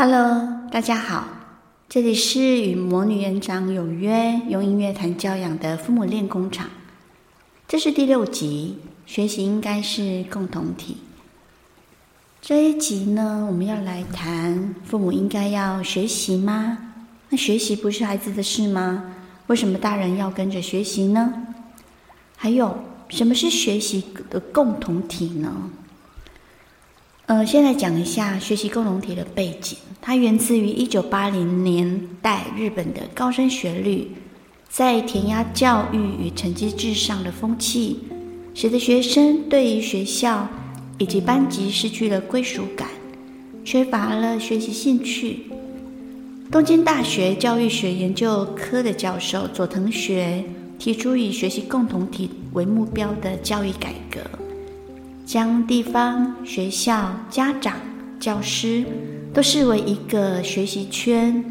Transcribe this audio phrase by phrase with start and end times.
[0.00, 1.26] Hello，大家好，
[1.88, 6.70] 这里是与魔女园长有约，用音乐谈教养的父母练功场。
[7.66, 10.98] 这是第六集，学习应该是共同体。
[12.40, 16.78] 这一集呢，我们要来谈父母应该要学习吗？
[17.30, 19.02] 那学习不是孩子的事吗？
[19.48, 21.34] 为什么大人要跟着学习呢？
[22.36, 22.72] 还有，
[23.08, 25.52] 什么是学习的共同体呢？
[27.28, 29.76] 呃，先来讲一下学习共同体的背景。
[30.00, 34.10] 它源自于一九八零年代日本的高升学率，
[34.70, 38.00] 在填鸭教育与成绩至上的风气，
[38.54, 40.48] 使得学生对于学校
[40.96, 42.88] 以及班级失去了归属感，
[43.62, 45.50] 缺乏了学习兴趣。
[46.50, 50.42] 东京大学教育学研究科的教授佐藤学
[50.78, 54.18] 提出以学习共同体为目标的教育改革。
[55.28, 57.76] 将地方、学校、家长、
[58.18, 58.82] 教师
[59.34, 61.44] 都视为一个学习圈，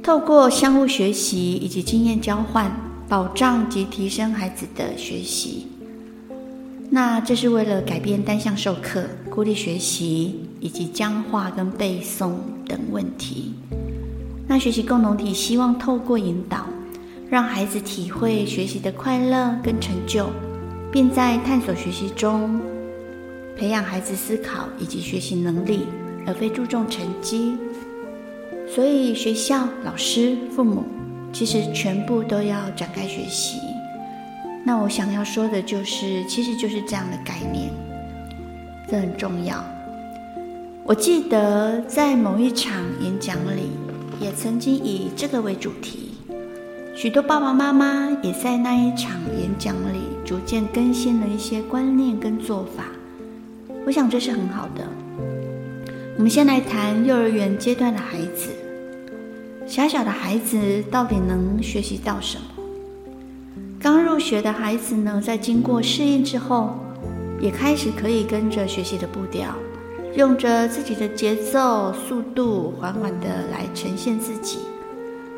[0.00, 2.70] 透过相互学习以及经验交换，
[3.08, 5.66] 保障及提升孩子的学习。
[6.88, 13.54] 那这是为了改变单向授课、孤立学习以及僵化跟背诵等问题。
[14.46, 16.66] 那学习共同体希望透过引导，
[17.28, 20.30] 让孩子体会学习的快乐跟成就。
[20.90, 22.60] 并在探索学习中
[23.56, 25.86] 培养孩子思考以及学习能力，
[26.26, 27.56] 而非注重成绩。
[28.66, 30.84] 所以，学校、老师、父母
[31.32, 33.58] 其实全部都要展开学习。
[34.64, 37.70] 那我想要说的就是，其实就是这样的概念，
[38.88, 39.64] 这很重要。
[40.84, 43.70] 我记得在某一场演讲里，
[44.20, 46.07] 也曾经以这个为主题。
[47.00, 52.86] 许多爸爸妈妈也在那一场演讲里逐渐更新了一些观念跟做法，
[53.86, 54.82] 我想这是很好的。
[56.16, 58.50] 我们先来谈幼儿园阶段的孩子，
[59.64, 62.64] 小小的孩子到底能学习到什么？
[63.78, 66.76] 刚入学的孩子呢，在经过适应之后，
[67.40, 69.54] 也开始可以跟着学习的步调，
[70.16, 74.58] 用着自己的节奏、速度，缓缓地来呈现自己。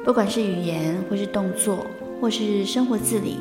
[0.05, 1.87] 不管是语言，或是动作，
[2.21, 3.38] 或是生活自理，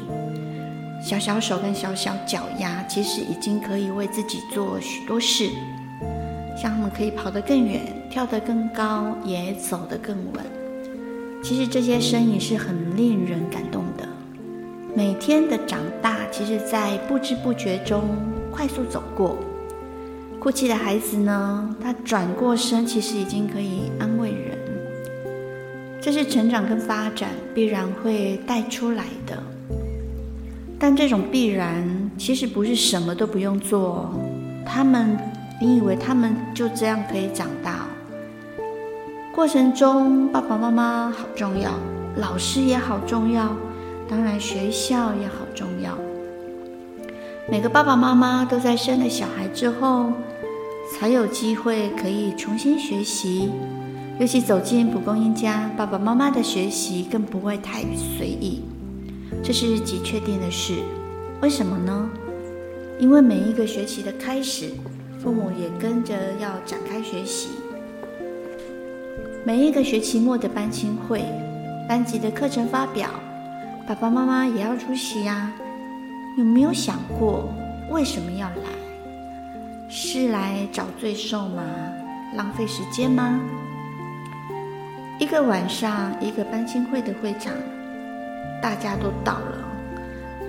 [1.01, 5.49] 小小手跟小小脚丫，其实已经可以为自己做许多事。
[6.61, 10.43] 像他们可以跑得更远，跳得更高，也走得更稳。
[11.41, 14.05] 其实这些身影是很令人感动的。
[14.93, 18.03] 每天的长大，其实在不知不觉中
[18.51, 19.37] 快速走过。
[20.37, 24.58] 哭泣的孩子呢，他转过身，其实已经可以安慰人。
[26.01, 29.37] 这是成长跟发展必然会带出来的，
[30.79, 34.09] 但这种必然其实不是什么都不用做。
[34.65, 35.17] 他们，
[35.59, 37.85] 你以为他们就这样可以长大？
[39.35, 41.71] 过程中，爸爸妈妈好重要，
[42.15, 43.53] 老师也好重要，
[44.07, 45.97] 当然学校也好重要。
[47.49, 50.13] 每个爸爸妈妈都在生了小孩之后，
[50.93, 53.49] 才有机会可以重新学习。
[54.19, 58.61] 尤其走进蒲公英家，爸爸妈妈的学习更不会太随意，
[59.41, 60.79] 这是极确定的事。
[61.41, 62.09] 为什么呢？
[62.99, 64.71] 因为每一个学期的开始，
[65.23, 67.47] 父母也跟着要展开学习。
[69.45, 71.23] 每一个学期末的班亲会、
[71.87, 73.09] 班级的课程发表，
[73.87, 75.49] 爸爸妈妈也要出席呀。
[76.37, 77.47] 有没有想过
[77.89, 79.87] 为什么要来？
[79.89, 81.63] 是来找罪受吗？
[82.35, 83.39] 浪费时间吗？
[85.19, 87.53] 一个晚上，一个班亲会的会场，
[88.61, 89.57] 大家都到了，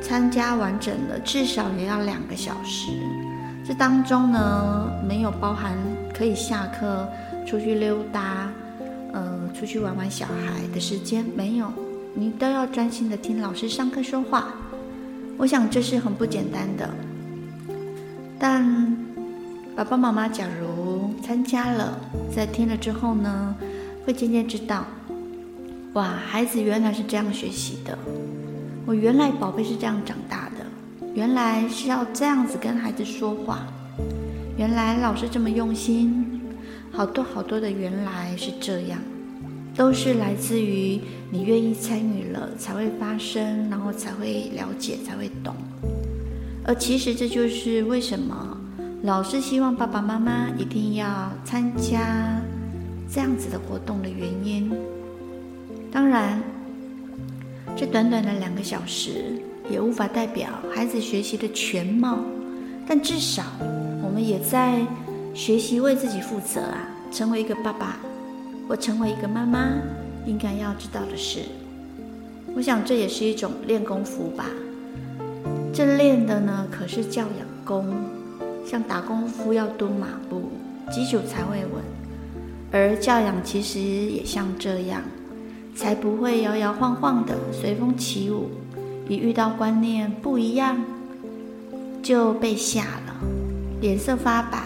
[0.01, 2.93] 参加完整了，至少也要两个小时。
[3.67, 5.77] 这当中呢，没有包含
[6.15, 7.09] 可以下课
[7.45, 8.49] 出去溜达，
[9.13, 11.67] 呃，出去玩玩小孩的时间，没有，
[12.15, 14.55] 你都要专心的听老师上课说话。
[15.37, 16.89] 我想这是很不简单的。
[18.39, 18.97] 但
[19.75, 21.99] 爸爸妈妈假如参加了，
[22.35, 23.55] 在听了之后呢，
[24.05, 24.87] 会渐渐知道，
[25.95, 27.99] 哇，孩子原来是这样学习的。
[28.87, 30.67] 我原来宝贝是这样长大的，
[31.15, 33.67] 原来是要这样子跟孩子说话，
[34.57, 36.41] 原来老师这么用心，
[36.91, 38.99] 好多好多的原来是这样，
[39.77, 41.01] 都是来自于
[41.31, 45.55] 你愿意参与了才会发生，然后才会了解，才会懂。
[46.65, 48.57] 而其实这就是为什么
[49.03, 52.40] 老师希望爸爸妈妈一定要参加。
[53.13, 54.71] 这样子的活动的原因，
[55.91, 56.41] 当然，
[57.77, 59.33] 这短短的两个小时
[59.69, 62.21] 也无法代表孩子学习的全貌，
[62.87, 63.43] 但至少
[64.01, 64.87] 我们也在
[65.35, 67.99] 学习为自己负责啊，成为一个爸爸
[68.69, 69.71] 或成为一个妈妈
[70.25, 71.41] 应该要知道的事。
[72.55, 74.47] 我想这也是一种练功夫吧。
[75.75, 77.93] 这练的呢，可是教养功，
[78.65, 80.51] 像打功夫要蹲马步，
[80.93, 82.00] 基础才会稳。
[82.73, 85.03] 而教养其实也像这样，
[85.75, 88.51] 才不会摇摇晃晃的随风起舞。
[89.09, 90.81] 一遇到观念不一样，
[92.01, 93.17] 就被吓了，
[93.81, 94.59] 脸色发白，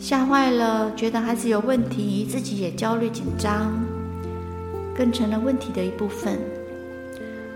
[0.00, 3.72] 吓坏了，觉得孩子有问题，自己也焦虑紧张，
[4.96, 6.36] 更成了问题的一部分。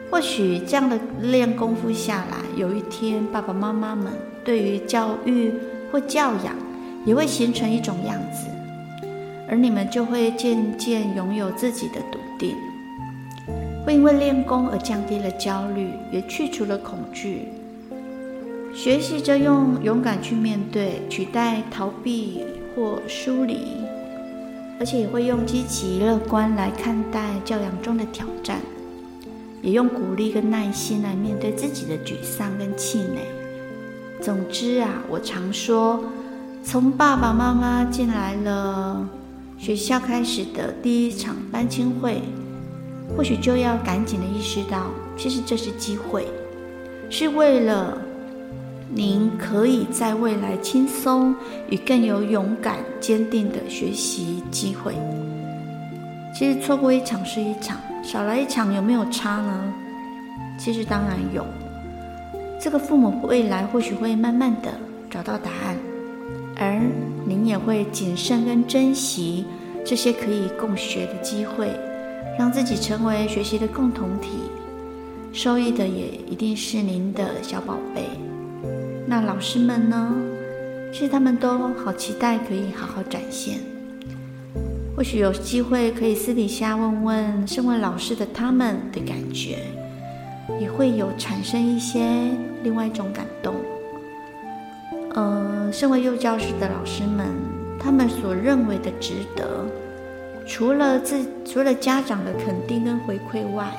[0.09, 4.13] 或许这样的练功夫下来，有一天爸爸妈妈们
[4.45, 5.53] 对于教育
[5.91, 6.55] 或教养
[7.05, 8.47] 也会形成一种样子，
[9.49, 12.57] 而你们就会渐渐拥有自己的笃定，
[13.85, 17.49] 会因为练功而降低了焦虑，也去除了恐惧，
[18.75, 22.45] 学习着用勇敢去面对，取代逃避
[22.75, 23.59] 或疏离，
[24.81, 28.59] 而且也会用积极乐观来看待教养中的挑战。
[29.63, 33.23] 也用鼓励跟耐心来面对自己的沮丧跟气馁。
[34.21, 36.05] 总之啊，我常说，
[36.63, 39.09] 从爸爸妈妈进来了
[39.59, 42.21] 学校开始的第一场班亲会，
[43.17, 44.87] 或许就要赶紧的意识到，
[45.17, 46.27] 其实这是机会，
[47.09, 47.97] 是为了
[48.89, 51.35] 您可以在未来轻松
[51.71, 54.95] 与更有勇敢、坚定的学习机会。
[56.35, 57.79] 其实错过一场是一场。
[58.03, 59.75] 少来一场有没有差呢？
[60.57, 61.45] 其实当然有。
[62.61, 64.73] 这个父母未来或许会慢慢的
[65.11, 65.77] 找到答案，
[66.59, 66.81] 而
[67.27, 69.45] 您也会谨慎跟珍惜
[69.85, 71.71] 这些可以共学的机会，
[72.39, 74.31] 让自己成为学习的共同体。
[75.33, 78.09] 受益的也一定是您的小宝贝。
[79.07, 80.15] 那老师们呢？
[80.93, 83.59] 其实他们都好期待可以好好展现。
[84.97, 89.59] 或许有机会可以私底下问问身为老师的他们的感觉，
[90.59, 92.01] 也会有产生一些
[92.63, 93.55] 另外一种感动。
[95.17, 97.27] 呃，身为幼教师的老师们，
[97.81, 99.67] 他们所认为的值得，
[100.47, 103.77] 除了自除了家长的肯定跟回馈外，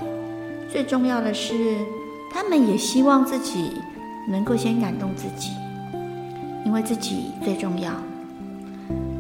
[0.69, 1.53] 最重要的是，
[2.33, 3.71] 他们也希望自己
[4.27, 5.51] 能够先感动自己，
[6.65, 7.93] 因为自己最重要。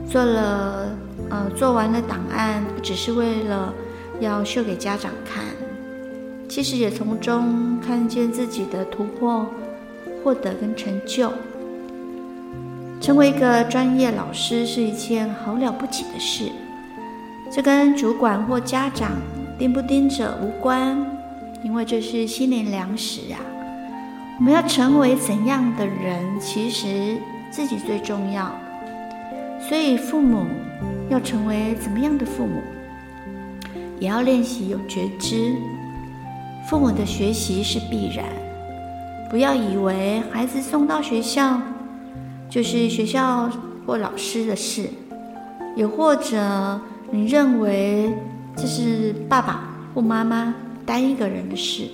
[0.09, 0.89] 做了。
[1.29, 3.73] 呃，做完了档案，不只是为了
[4.21, 5.43] 要秀给家长看，
[6.47, 9.45] 其实也从中看见自己的突破、
[10.23, 11.29] 获得跟成就。
[12.99, 16.51] 成为一个专业老师是一件好了不起的事，
[17.51, 19.11] 这跟主管或家长
[19.57, 20.97] 盯不盯着无关，
[21.63, 23.39] 因为这是心灵粮食啊。
[24.37, 27.17] 我们要成为怎样的人，其实
[27.49, 28.51] 自己最重要。
[29.59, 30.45] 所以父母。
[31.09, 32.61] 要成为怎么样的父母，
[33.97, 35.55] 也要练习有觉知。
[36.69, 38.25] 父母的学习是必然，
[39.29, 41.61] 不要以为孩子送到学校
[42.49, 43.49] 就是学校
[43.85, 44.89] 或老师的事，
[45.75, 46.79] 也或者
[47.11, 48.11] 你认为
[48.55, 50.53] 这是爸爸或妈妈
[50.85, 51.87] 单一个人的事。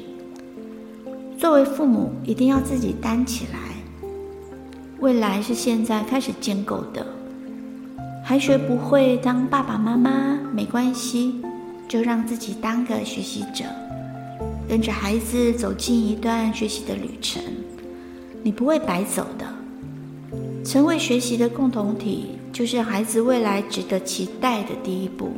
[1.37, 3.59] 作为父母，一定要自己担起来。
[4.99, 7.05] 未来是现在开始建构的。
[8.23, 11.41] 还学不会当爸爸妈妈没关系，
[11.89, 13.65] 就让自己当个学习者，
[14.69, 17.43] 跟着孩子走进一段学习的旅程。
[18.41, 19.45] 你不会白走的，
[20.63, 25.31] 成为学习的共同体，就是孩子未来值得期待的第一步。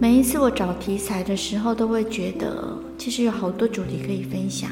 [0.00, 4.70] 每一次我找题材的时候，都会觉得其实有好多主题可以分享。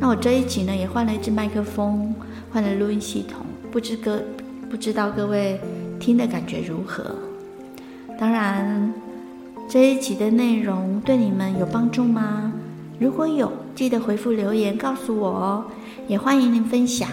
[0.00, 2.14] 那我这一集呢，也换了一支麦克风，
[2.50, 4.20] 换了录音系统，不知各。
[4.68, 5.60] 不知道各位
[6.00, 7.04] 听的感觉如何？
[8.18, 8.92] 当然，
[9.68, 12.52] 这一集的内容对你们有帮助吗？
[12.98, 15.64] 如果有，记得回复留言告诉我哦。
[16.08, 17.08] 也欢迎您分享。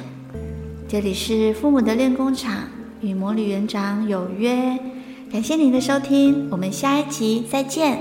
[0.93, 2.53] 这里是父母的练功场，
[3.01, 4.77] 与魔女园长有约。
[5.31, 7.91] 感谢您的收听，我们下一集再见。